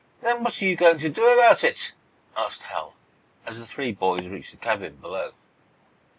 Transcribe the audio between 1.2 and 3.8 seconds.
about it?" asked Hal, as the